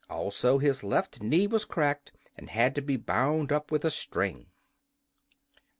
[0.09, 4.47] Also his left knee was cracked, and had to be bound up with a string.